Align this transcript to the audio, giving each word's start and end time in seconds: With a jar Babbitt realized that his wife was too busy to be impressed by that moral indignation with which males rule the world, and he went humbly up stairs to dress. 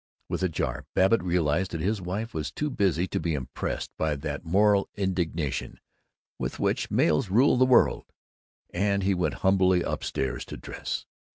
With 0.29 0.41
a 0.41 0.49
jar 0.49 0.87
Babbitt 0.95 1.21
realized 1.21 1.69
that 1.73 1.79
his 1.79 2.01
wife 2.01 2.33
was 2.33 2.51
too 2.51 2.71
busy 2.71 3.05
to 3.05 3.19
be 3.19 3.35
impressed 3.35 3.91
by 3.99 4.15
that 4.15 4.43
moral 4.43 4.89
indignation 4.95 5.79
with 6.39 6.57
which 6.57 6.89
males 6.89 7.29
rule 7.29 7.55
the 7.55 7.67
world, 7.67 8.07
and 8.73 9.03
he 9.03 9.13
went 9.13 9.35
humbly 9.45 9.83
up 9.83 10.03
stairs 10.03 10.43
to 10.45 10.57
dress. 10.57 11.05